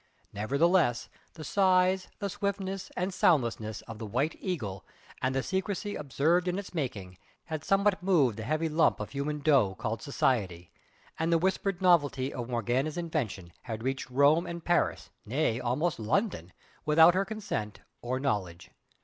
Nevertheless, 0.33 1.09
the 1.33 1.43
size, 1.43 2.07
the 2.17 2.27
swiftness 2.27 2.89
and 2.97 3.13
soundlessness 3.13 3.81
of 3.81 3.99
the 3.99 4.05
"White 4.07 4.35
Eagle" 4.39 4.83
and 5.21 5.35
the 5.35 5.43
secrecy 5.43 5.93
observed 5.93 6.47
in 6.47 6.57
its 6.57 6.73
making, 6.73 7.19
had 7.45 7.63
somewhat 7.63 8.01
moved 8.01 8.37
the 8.39 8.43
heavy 8.43 8.67
lump 8.67 8.99
of 8.99 9.11
human 9.11 9.41
dough 9.41 9.75
called 9.75 10.01
"society," 10.01 10.71
and 11.19 11.31
the 11.31 11.37
whispered 11.37 11.83
novelty 11.83 12.33
of 12.33 12.49
Morgana's 12.49 12.97
invention 12.97 13.53
had 13.61 13.83
reached 13.83 14.09
Rome 14.09 14.47
and 14.47 14.65
Paris, 14.65 15.11
nay, 15.23 15.59
almost 15.59 15.99
London, 15.99 16.51
without 16.83 17.13
her 17.13 17.23
consent 17.23 17.81
or 18.01 18.19
knowledge. 18.19 18.71